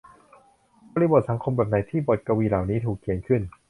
[0.93, 3.41] บริบทสังคมแบบไหนที่บทกวีเหล่านี้ถูกเขียนขึ้น